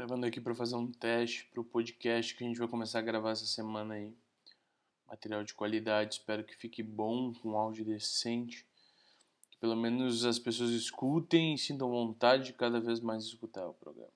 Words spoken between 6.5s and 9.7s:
fique bom, com áudio decente. Que